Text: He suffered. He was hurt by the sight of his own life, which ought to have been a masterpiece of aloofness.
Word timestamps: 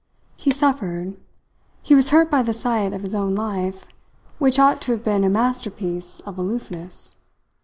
He 0.35 0.49
suffered. 0.49 1.15
He 1.83 1.93
was 1.93 2.09
hurt 2.09 2.31
by 2.31 2.41
the 2.41 2.55
sight 2.55 2.91
of 2.91 3.03
his 3.03 3.13
own 3.13 3.35
life, 3.35 3.85
which 4.39 4.57
ought 4.57 4.81
to 4.81 4.93
have 4.93 5.03
been 5.03 5.23
a 5.23 5.29
masterpiece 5.29 6.21
of 6.21 6.39
aloofness. 6.39 7.17